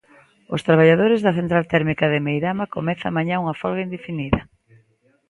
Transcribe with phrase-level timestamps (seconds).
[0.55, 4.41] Os traballadores da central térmica de Meirama comezan mañá unha folga indefinida.